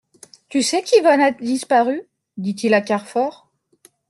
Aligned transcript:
Tu 0.49 0.63
sais 0.63 0.81
qu'Yvonne 0.81 1.21
a 1.21 1.29
disparu? 1.29 2.01
dit-il 2.37 2.73
à 2.73 2.81
Carfor. 2.81 3.51